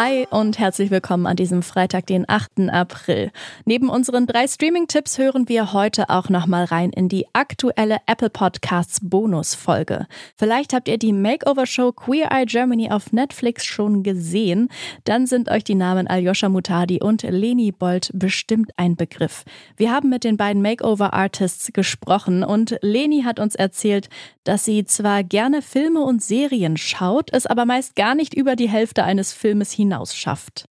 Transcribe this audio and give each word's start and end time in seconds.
Hi 0.00 0.28
und 0.30 0.60
herzlich 0.60 0.92
willkommen 0.92 1.26
an 1.26 1.34
diesem 1.34 1.60
Freitag, 1.64 2.06
den 2.06 2.24
8. 2.28 2.70
April. 2.70 3.32
Neben 3.64 3.88
unseren 3.88 4.28
drei 4.28 4.46
Streaming-Tipps 4.46 5.18
hören 5.18 5.48
wir 5.48 5.72
heute 5.72 6.08
auch 6.08 6.28
nochmal 6.28 6.66
rein 6.66 6.90
in 6.90 7.08
die 7.08 7.26
aktuelle 7.32 7.96
Apple 8.06 8.30
Podcasts 8.30 9.00
Bonus-Folge. 9.02 10.06
Vielleicht 10.36 10.72
habt 10.72 10.86
ihr 10.86 10.98
die 10.98 11.12
Makeover-Show 11.12 11.90
Queer 11.90 12.30
Eye 12.30 12.46
Germany 12.46 12.92
auf 12.92 13.10
Netflix 13.12 13.64
schon 13.64 14.04
gesehen. 14.04 14.68
Dann 15.02 15.26
sind 15.26 15.50
euch 15.50 15.64
die 15.64 15.74
Namen 15.74 16.06
Aljoscha 16.06 16.48
Mutadi 16.48 17.02
und 17.02 17.22
Leni 17.22 17.72
Bold 17.72 18.12
bestimmt 18.14 18.70
ein 18.76 18.94
Begriff. 18.94 19.44
Wir 19.76 19.90
haben 19.90 20.10
mit 20.10 20.22
den 20.22 20.36
beiden 20.36 20.62
Makeover-Artists 20.62 21.72
gesprochen 21.72 22.44
und 22.44 22.78
Leni 22.82 23.22
hat 23.22 23.40
uns 23.40 23.56
erzählt, 23.56 24.08
dass 24.44 24.64
sie 24.64 24.84
zwar 24.84 25.24
gerne 25.24 25.60
Filme 25.60 26.02
und 26.02 26.22
Serien 26.22 26.76
schaut, 26.76 27.32
es 27.32 27.46
aber 27.46 27.66
meist 27.66 27.96
gar 27.96 28.14
nicht 28.14 28.32
über 28.32 28.54
die 28.54 28.68
Hälfte 28.68 29.02
eines 29.02 29.32
Filmes 29.32 29.72
hinaus 29.72 29.87
hinaus 29.88 30.14
schafft? 30.14 30.66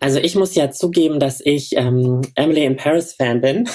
Also 0.00 0.18
ich 0.18 0.34
muss 0.34 0.54
ja 0.54 0.70
zugeben, 0.70 1.20
dass 1.20 1.40
ich 1.40 1.76
ähm, 1.76 2.22
Emily 2.34 2.64
in 2.64 2.76
Paris 2.76 3.12
Fan 3.12 3.40
bin. 3.40 3.68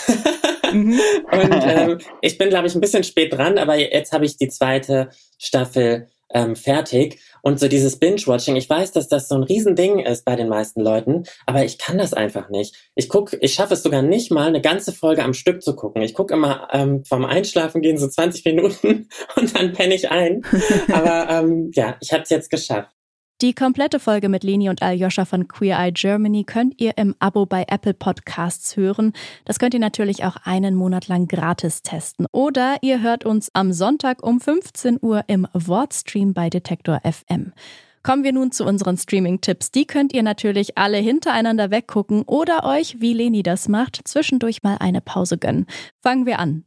mhm. 0.74 1.00
Und 1.32 1.64
ähm, 1.64 1.98
ich 2.22 2.38
bin, 2.38 2.50
glaube 2.50 2.68
ich, 2.68 2.76
ein 2.76 2.82
bisschen 2.82 3.04
spät 3.04 3.34
dran, 3.34 3.58
aber 3.58 3.76
jetzt 3.76 4.12
habe 4.12 4.26
ich 4.26 4.38
die 4.38 4.50
zweite 4.50 5.10
Staffel 5.38 6.10
ähm, 6.34 6.56
fertig. 6.56 7.22
Und 7.42 7.60
so 7.60 7.70
dieses 7.70 7.98
Binge-Watching, 7.98 8.58
ich 8.58 8.70
weiß, 8.70 8.92
dass 8.92 9.08
das 9.08 9.30
so 9.30 9.36
ein 9.36 9.44
Riesending 9.44 10.00
ist 10.00 10.26
bei 10.26 10.36
den 10.36 10.50
meisten 10.50 10.82
Leuten, 10.82 11.24
aber 11.46 11.64
ich 11.64 11.78
kann 11.78 11.98
das 11.98 12.14
einfach 12.14 12.50
nicht. 12.50 12.76
Ich 12.96 13.08
guck, 13.08 13.38
ich 13.40 13.54
schaffe 13.54 13.76
es 13.76 13.84
sogar 13.84 14.02
nicht 14.02 14.32
mal, 14.32 14.48
eine 14.48 14.60
ganze 14.60 14.92
Folge 14.92 15.24
am 15.24 15.34
Stück 15.34 15.62
zu 15.62 15.76
gucken. 15.76 16.02
Ich 16.02 16.14
gucke 16.14 16.34
immer 16.34 16.68
ähm, 16.74 17.06
vom 17.06 17.24
Einschlafen 17.24 17.82
gehen 17.82 17.98
so 17.98 18.08
20 18.10 18.44
Minuten 18.44 19.08
und 19.38 19.58
dann 19.58 19.72
penne 19.72 19.96
ich 19.96 20.12
ein. 20.12 20.42
Aber 20.92 21.30
ähm, 21.30 21.72
ja, 21.74 21.96
ich 22.02 22.12
habe 22.12 22.24
es 22.24 22.30
jetzt 22.30 22.50
geschafft. 22.50 22.97
Die 23.42 23.54
komplette 23.54 24.00
Folge 24.00 24.30
mit 24.30 24.44
Leni 24.44 24.68
und 24.68 24.82
Aljoscha 24.82 25.24
von 25.24 25.48
Queer 25.48 25.78
Eye 25.78 25.92
Germany 25.92 26.44
könnt 26.44 26.82
ihr 26.82 26.98
im 26.98 27.14
Abo 27.20 27.46
bei 27.46 27.66
Apple 27.68 27.94
Podcasts 27.94 28.76
hören. 28.76 29.14
Das 29.46 29.60
könnt 29.60 29.76
ihr 29.76 29.80
natürlich 29.80 30.24
auch 30.24 30.38
einen 30.44 30.74
Monat 30.74 31.08
lang 31.08 31.28
gratis 31.28 31.84
testen. 31.84 32.26
Oder 32.32 32.78
ihr 32.82 33.04
hört 33.04 33.26
uns 33.26 33.52
am 33.54 33.74
Sonntag 33.74 34.24
um 34.24 34.40
15 34.40 34.98
Uhr 35.04 35.24
im 35.28 35.48
Wortstream 35.54 36.34
bei 36.34 36.50
Detektor 36.50 37.00
FM. 37.04 37.54
Kommen 38.02 38.24
wir 38.24 38.34
nun 38.34 38.52
zu 38.52 38.66
unseren 38.66 38.98
Streaming-Tipps. 38.98 39.70
Die 39.70 39.86
könnt 39.86 40.14
ihr 40.14 40.24
natürlich 40.24 40.76
alle 40.80 40.98
hintereinander 40.98 41.70
weggucken 41.70 42.24
oder 42.24 42.64
euch, 42.64 43.02
wie 43.02 43.14
Leni 43.14 43.44
das 43.44 43.68
macht, 43.68 44.00
zwischendurch 44.06 44.64
mal 44.64 44.78
eine 44.80 45.02
Pause 45.02 45.38
gönnen. 45.38 45.68
Fangen 46.02 46.26
wir 46.26 46.40
an. 46.40 46.64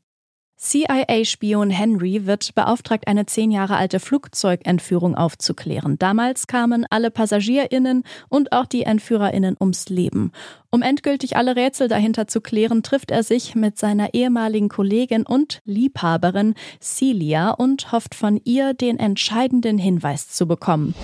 CIA-Spion 0.63 1.71
Henry 1.71 2.27
wird 2.27 2.55
beauftragt, 2.55 3.09
eine 3.09 3.25
zehn 3.25 3.51
Jahre 3.51 3.77
alte 3.77 3.99
Flugzeugentführung 3.99 5.15
aufzuklären. 5.15 5.99
Damals 5.99 6.47
kamen 6.47 6.87
alle 6.91 7.11
PassagierInnen 7.11 8.05
und 8.29 8.53
auch 8.53 8.67
die 8.67 8.83
EntführerInnen 8.83 9.57
ums 9.59 9.89
Leben. 9.89 10.33
Um 10.71 10.83
endgültig 10.83 11.37
alle 11.37 11.57
Rätsel 11.57 11.89
dahinter 11.89 12.27
zu 12.27 12.43
klären, 12.43 12.83
trifft 12.83 13.11
er 13.11 13.23
sich 13.23 13.55
mit 13.55 13.79
seiner 13.79 14.13
ehemaligen 14.13 14.69
Kollegin 14.69 15.25
und 15.25 15.63
Liebhaberin 15.65 16.55
Celia 16.79 17.53
und 17.53 17.91
hofft 17.91 18.15
von 18.15 18.39
ihr, 18.45 18.75
den 18.75 18.99
entscheidenden 18.99 19.79
Hinweis 19.79 20.29
zu 20.29 20.47
bekommen. 20.47 20.95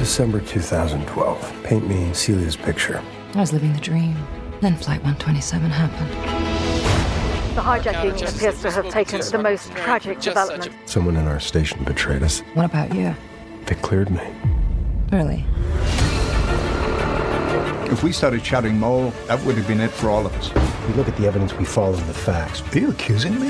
December 0.00 0.42
2012. 0.46 1.62
Paint 1.62 1.86
me 1.86 2.10
Celia's 2.14 2.56
picture. 2.56 3.02
I 3.34 3.38
was 3.38 3.52
living 3.52 3.74
the 3.74 3.80
dream. 3.80 4.16
Then 4.62 4.76
Flight 4.76 5.02
127 5.02 5.70
happened. 5.70 6.35
The 7.56 7.62
hijacking 7.62 8.36
appears 8.36 8.60
to 8.60 8.70
have 8.70 8.90
taken 8.90 9.20
the 9.20 9.38
most 9.38 9.72
tragic 9.72 10.20
development. 10.20 10.70
Someone 10.84 11.16
in 11.16 11.26
our 11.26 11.40
station 11.40 11.82
betrayed 11.84 12.22
us. 12.22 12.40
What 12.52 12.66
about 12.66 12.94
you? 12.94 13.16
They 13.64 13.76
cleared 13.76 14.10
me. 14.10 14.20
Really? 15.10 15.42
If 17.90 18.02
we 18.04 18.12
started 18.12 18.44
shouting 18.44 18.78
mole, 18.78 19.10
that 19.28 19.42
would 19.46 19.56
have 19.56 19.66
been 19.66 19.80
it 19.80 19.90
for 19.90 20.10
all 20.10 20.26
of 20.26 20.34
us. 20.34 20.52
We 20.86 20.92
look 20.96 21.08
at 21.08 21.16
the 21.16 21.26
evidence, 21.26 21.54
we 21.54 21.64
follow 21.64 21.94
the 21.94 22.12
facts. 22.12 22.60
Are 22.74 22.78
you 22.78 22.90
accusing 22.90 23.40
me? 23.40 23.48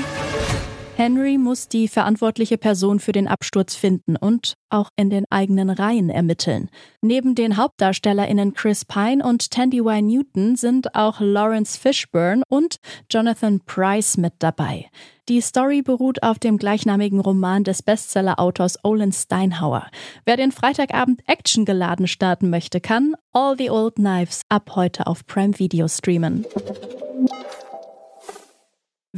Henry 0.97 1.37
muss 1.37 1.67
die 1.67 1.87
verantwortliche 1.87 2.57
Person 2.57 2.99
für 2.99 3.11
den 3.11 3.27
Absturz 3.27 3.75
finden 3.75 4.15
und 4.15 4.55
auch 4.71 4.89
in 4.95 5.11
den 5.11 5.25
eigenen 5.29 5.69
Reihen 5.69 6.09
ermitteln. 6.09 6.71
Neben 7.03 7.35
den 7.35 7.55
HauptdarstellerInnen 7.55 8.55
Chris 8.55 8.83
Pine 8.83 9.23
und 9.23 9.51
Tandy 9.51 9.81
Y. 9.81 10.07
Newton 10.07 10.55
sind 10.55 10.95
auch 10.95 11.19
Lawrence 11.19 11.79
Fishburne 11.79 12.41
und 12.49 12.77
Jonathan 13.11 13.59
Price 13.59 14.17
mit 14.17 14.33
dabei. 14.39 14.89
Die 15.29 15.39
Story 15.39 15.83
beruht 15.83 16.23
auf 16.23 16.39
dem 16.39 16.57
gleichnamigen 16.57 17.19
Roman 17.19 17.63
des 17.63 17.83
Bestseller-Autors 17.83 18.83
Olin 18.83 19.11
Steinhauer. 19.11 19.85
Wer 20.25 20.37
den 20.37 20.51
Freitagabend 20.51 21.21
actiongeladen 21.27 22.07
starten 22.07 22.49
möchte, 22.49 22.81
kann 22.81 23.13
All 23.33 23.55
the 23.55 23.69
Old 23.69 23.97
Knives 23.97 24.41
ab 24.49 24.71
heute 24.73 25.05
auf 25.05 25.27
Prime 25.27 25.59
Video 25.59 25.87
streamen. 25.87 26.43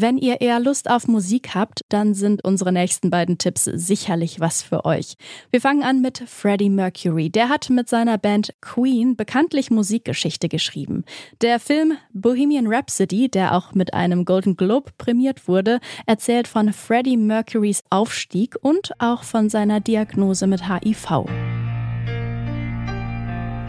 Wenn 0.02 0.18
ihr 0.18 0.40
eher 0.40 0.62
Lust 0.62 0.90
auf 0.90 1.10
Musik 1.10 1.56
habt, 1.56 1.82
dann 1.90 2.14
sind 2.14 2.46
unsere 2.46 2.72
nächsten 2.72 3.10
beiden 3.10 3.38
Tipps 3.38 3.66
sicherlich 3.66 4.40
was 4.40 4.62
für 4.62 4.86
euch. 4.86 5.18
Wir 5.52 5.60
fangen 5.60 5.84
an 5.84 6.00
mit 6.00 6.24
Freddie 6.26 6.70
Mercury. 6.70 7.30
Der 7.30 7.50
hat 7.50 7.70
mit 7.70 7.90
seiner 7.90 8.18
Band 8.18 8.54
Queen 8.62 9.18
bekanntlich 9.18 9.72
Musikgeschichte 9.72 10.48
geschrieben. 10.48 11.04
Der 11.42 11.60
Film 11.60 11.98
Bohemian 12.14 12.68
Rhapsody, 12.68 13.28
der 13.28 13.54
auch 13.54 13.74
mit 13.74 13.94
einem 13.94 14.24
Golden 14.24 14.56
Globe 14.56 14.90
prämiert 14.98 15.50
wurde, 15.50 15.82
erzählt 16.06 16.48
von 16.48 16.72
Freddie 16.72 17.18
Mercurys 17.18 17.84
Aufstieg 17.90 18.56
und 18.62 18.94
auch 19.00 19.24
von 19.24 19.50
seiner 19.50 19.82
Diagnose 19.82 20.48
mit 20.48 20.70
HIV. 20.70 21.26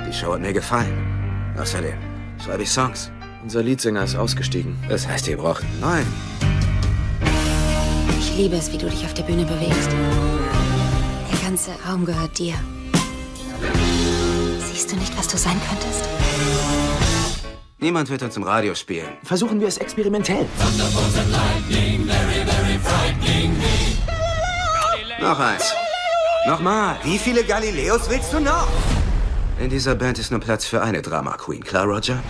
Die 0.06 0.12
Show 0.12 0.34
hat 0.34 0.42
mir 0.42 0.52
gefallen. 0.52 1.56
Außerdem 1.58 1.98
schreibe 2.38 2.62
ich 2.62 2.70
Songs. 2.70 3.10
Unser 3.42 3.62
Leadsänger 3.62 4.04
ist 4.04 4.16
ausgestiegen. 4.16 4.76
Das 4.88 5.06
heißt, 5.06 5.28
ihr 5.28 5.38
braucht 5.38 5.62
einen 5.62 5.80
neuen. 5.80 6.06
Ich 8.18 8.36
liebe 8.36 8.56
es, 8.56 8.70
wie 8.72 8.78
du 8.78 8.88
dich 8.88 9.04
auf 9.04 9.14
der 9.14 9.22
Bühne 9.22 9.44
bewegst. 9.44 9.90
Der 11.32 11.38
ganze 11.48 11.70
Raum 11.88 12.04
gehört 12.04 12.38
dir. 12.38 12.54
Siehst 14.70 14.92
du 14.92 14.96
nicht, 14.96 15.16
was 15.16 15.26
du 15.28 15.38
sein 15.38 15.58
könntest? 15.68 16.08
Niemand 17.78 18.10
wird 18.10 18.22
uns 18.22 18.36
im 18.36 18.42
Radio 18.42 18.74
spielen. 18.74 19.08
Versuchen 19.24 19.58
wir 19.58 19.68
es 19.68 19.78
experimentell. 19.78 20.44
Noch 25.20 25.38
eins. 25.40 25.74
Nochmal. 26.46 26.96
Wie 27.04 27.18
viele 27.18 27.42
Galileos 27.42 28.08
willst 28.10 28.32
du 28.32 28.40
noch? 28.40 28.68
In 29.58 29.70
dieser 29.70 29.94
Band 29.94 30.18
ist 30.18 30.30
nur 30.30 30.40
Platz 30.40 30.64
für 30.66 30.82
eine 30.82 31.02
Drama 31.02 31.36
Queen. 31.36 31.62
Klar, 31.62 31.84
Roger? 31.84 32.22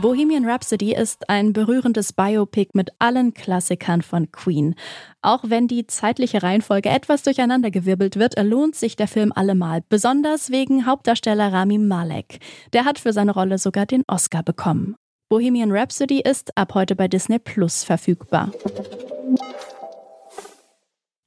Bohemian 0.00 0.44
Rhapsody 0.44 0.94
ist 0.94 1.28
ein 1.28 1.52
berührendes 1.52 2.12
Biopic 2.12 2.70
mit 2.72 2.90
allen 3.00 3.34
Klassikern 3.34 4.02
von 4.02 4.30
Queen. 4.30 4.76
Auch 5.22 5.40
wenn 5.44 5.66
die 5.66 5.88
zeitliche 5.88 6.40
Reihenfolge 6.40 6.88
etwas 6.88 7.24
durcheinandergewirbelt 7.24 8.16
wird, 8.16 8.40
lohnt 8.40 8.76
sich 8.76 8.94
der 8.94 9.08
Film 9.08 9.32
allemal, 9.32 9.82
besonders 9.88 10.50
wegen 10.50 10.86
Hauptdarsteller 10.86 11.52
Rami 11.52 11.78
Malek. 11.78 12.38
Der 12.72 12.84
hat 12.84 13.00
für 13.00 13.12
seine 13.12 13.32
Rolle 13.32 13.58
sogar 13.58 13.86
den 13.86 14.04
Oscar 14.06 14.44
bekommen. 14.44 14.94
Bohemian 15.28 15.72
Rhapsody 15.72 16.20
ist 16.20 16.56
ab 16.56 16.74
heute 16.74 16.94
bei 16.94 17.08
Disney 17.08 17.40
Plus 17.40 17.82
verfügbar. 17.82 18.52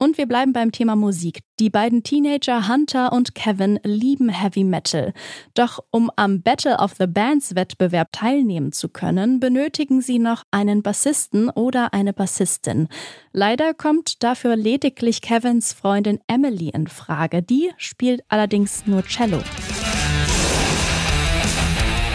Und 0.01 0.17
wir 0.17 0.25
bleiben 0.25 0.51
beim 0.51 0.71
Thema 0.71 0.95
Musik. 0.95 1.41
Die 1.59 1.69
beiden 1.69 2.01
Teenager 2.01 2.67
Hunter 2.67 3.13
und 3.13 3.35
Kevin 3.35 3.79
lieben 3.83 4.29
Heavy 4.29 4.63
Metal. 4.63 5.13
Doch 5.53 5.77
um 5.91 6.09
am 6.15 6.41
Battle 6.41 6.77
of 6.77 6.95
the 6.97 7.05
Bands 7.05 7.53
Wettbewerb 7.53 8.11
teilnehmen 8.11 8.71
zu 8.71 8.89
können, 8.89 9.39
benötigen 9.39 10.01
sie 10.01 10.17
noch 10.17 10.41
einen 10.49 10.81
Bassisten 10.81 11.51
oder 11.51 11.93
eine 11.93 12.13
Bassistin. 12.13 12.87
Leider 13.31 13.75
kommt 13.75 14.23
dafür 14.23 14.55
lediglich 14.55 15.21
Kevins 15.21 15.71
Freundin 15.71 16.17
Emily 16.25 16.69
in 16.69 16.87
Frage. 16.87 17.43
Die 17.43 17.69
spielt 17.77 18.23
allerdings 18.27 18.87
nur 18.87 19.03
Cello. 19.03 19.37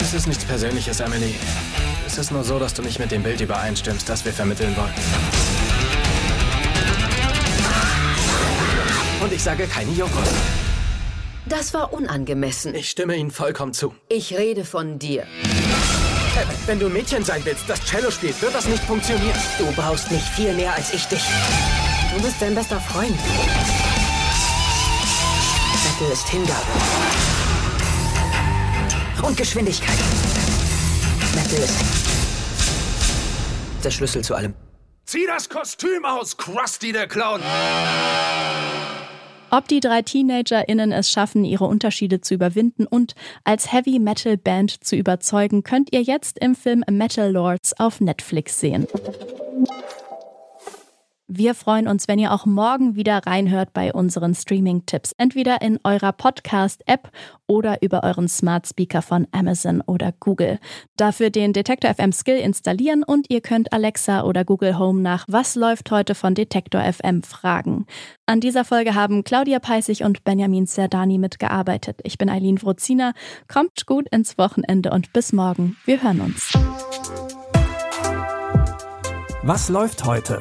Es 0.01 0.13
ist 0.13 0.27
nichts 0.27 0.45
Persönliches, 0.45 0.99
Emily. 0.99 1.37
Es 2.05 2.19
ist 2.19 2.33
nur 2.33 2.43
so, 2.43 2.59
dass 2.59 2.75
du 2.75 2.83
nicht 2.83 2.99
mit 2.99 3.13
dem 3.13 3.23
Bild 3.23 3.41
übereinstimmst, 3.41 4.09
das 4.09 4.25
wir 4.25 4.33
vermitteln 4.33 4.77
wollen. 4.77 6.16
Und 9.27 9.33
ich 9.33 9.43
sage 9.43 9.67
keine 9.67 9.91
Joghurt. 9.91 10.29
Das 11.47 11.75
war 11.75 11.93
unangemessen. 11.93 12.73
Ich 12.77 12.89
stimme 12.89 13.17
Ihnen 13.17 13.33
vollkommen 13.33 13.73
zu. 13.73 13.93
Ich 14.09 14.39
rede 14.39 14.65
von 14.65 15.01
dir. 15.01 15.27
Wenn 16.67 16.79
du 16.79 16.87
ein 16.87 16.93
Mädchen 16.93 17.25
sein 17.25 17.45
willst, 17.45 17.69
das 17.69 17.81
Cello 17.81 18.13
spielt, 18.13 18.41
wird 18.41 18.55
das 18.55 18.69
nicht 18.69 18.85
funktionieren. 18.85 19.37
Du 19.59 19.67
brauchst 19.73 20.13
nicht 20.13 20.29
viel 20.29 20.55
mehr 20.55 20.73
als 20.73 20.95
ich 20.95 21.07
dich. 21.07 21.25
Du 22.15 22.23
bist 22.23 22.37
dein 22.39 22.55
bester 22.55 22.79
Freund. 22.79 23.19
Metal 25.83 26.13
ist 26.13 26.29
Hingabe. 26.29 26.63
Und 29.27 29.37
Geschwindigkeit. 29.37 29.99
Metal 31.35 31.65
ist 31.65 31.81
der 33.83 33.91
Schlüssel 33.91 34.23
zu 34.23 34.37
allem. 34.37 34.55
Zieh 35.05 35.27
das 35.27 35.49
Kostüm 35.49 36.05
aus, 36.05 36.37
Krusty 36.37 36.93
der 36.93 37.09
Clown! 37.09 37.41
Ob 39.51 39.69
die 39.69 39.81
drei 39.81 40.03
TeenagerInnen 40.03 40.93
es 40.93 41.11
schaffen, 41.11 41.45
ihre 41.45 41.65
Unterschiede 41.65 42.21
zu 42.21 42.35
überwinden 42.35 42.87
und 42.87 43.15
als 43.45 43.73
Heavy 43.73 43.99
Metal 43.99 44.37
Band 44.37 44.85
zu 44.85 44.97
überzeugen, 44.97 45.63
könnt 45.63 45.93
ihr 45.93 46.03
jetzt 46.03 46.39
im 46.39 46.55
Film 46.55 46.85
Metal 46.91 47.31
Lords 47.31 47.79
auf 47.79 48.01
Netflix 48.01 48.61
sehen. 48.61 48.87
Wir 51.39 51.55
freuen 51.55 51.87
uns, 51.87 52.09
wenn 52.09 52.19
ihr 52.19 52.33
auch 52.33 52.47
morgen 52.47 52.97
wieder 52.97 53.19
reinhört 53.27 53.75
bei 53.75 53.93
unseren 53.93 54.35
Streaming-Tipps. 54.35 55.13
Entweder 55.19 55.61
in 55.61 55.79
eurer 55.85 56.13
Podcast-App 56.13 57.11
oder 57.47 57.83
über 57.83 58.05
euren 58.05 58.27
Smart 58.27 58.67
Speaker 58.67 59.03
von 59.03 59.27
Amazon 59.33 59.83
oder 59.83 60.15
Google. 60.19 60.59
Dafür 60.97 61.29
den 61.29 61.53
Detektor 61.53 61.93
FM 61.93 62.13
Skill 62.13 62.39
installieren 62.39 63.03
und 63.03 63.29
ihr 63.29 63.43
könnt 63.43 63.75
Alexa 63.75 64.23
oder 64.23 64.47
Google 64.47 64.79
Home 64.79 65.03
nach 65.03 65.27
Was 65.29 65.57
läuft 65.57 65.91
heute 65.91 66.15
von 66.15 66.35
Detektor 66.35 66.81
FM 66.81 67.23
fragen. 67.23 67.85
An 68.25 68.41
dieser 68.41 68.65
Folge 68.65 68.95
haben 68.95 69.23
Claudia 69.23 69.59
Peissig 69.59 70.05
und 70.05 70.25
Benjamin 70.25 70.67
Zerdani 70.67 71.19
mitgearbeitet. 71.19 72.01
Ich 72.05 72.17
bin 72.17 72.31
Eileen 72.31 72.63
Wrozina. 72.63 73.13
Kommt 73.47 73.85
gut 73.85 74.09
ins 74.09 74.39
Wochenende 74.39 74.91
und 74.91 75.13
bis 75.13 75.35
morgen. 75.35 75.77
Wir 75.85 76.03
hören 76.03 76.23
uns. 76.23 76.55
Was 79.43 79.69
läuft 79.69 80.07
heute? 80.07 80.41